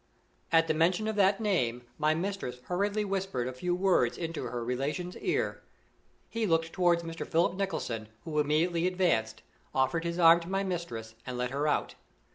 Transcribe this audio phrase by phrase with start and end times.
[0.51, 4.65] At the mention of that name my mistress hurriedly whispered a few words into her
[4.65, 5.61] relation's ear.
[6.27, 7.23] He looked toward Mr.
[7.23, 9.43] Philip Nicholson, who immediately advanced,
[9.75, 11.93] offered his arm to my mistress, and led her out.